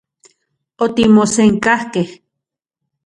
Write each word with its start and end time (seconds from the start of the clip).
Otimosenkajkej. 0.83 2.09